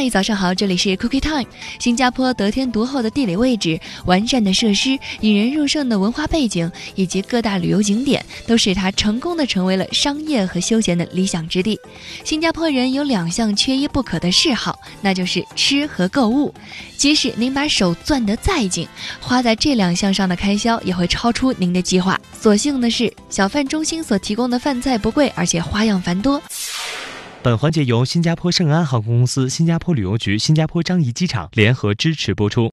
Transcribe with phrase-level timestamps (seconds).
[0.00, 1.44] 嗨，早上好，这里是 Cookie Time。
[1.78, 11.78] 新加坡得天独厚的地理位置、完善的设施、引人入胜的文化背景以及各大旅游景点，都使它成功的成为了商业和休闲的理想之地。
[12.24, 16.54] 新加坡人有两项缺一不可的嗜好，那就是吃和购物。
[16.96, 18.88] 即使您把手攥得再紧，
[19.20, 22.18] 花在这两项上的开销也会超出您的计划。
[22.40, 26.42] 所幸的是，小贩中心所提供的饭菜不贵，而且花样繁多。
[27.42, 32.68] 本环节由新加坡圣安航空公司、新加坡旅游局、新加坡樟宜机场联合支持播出。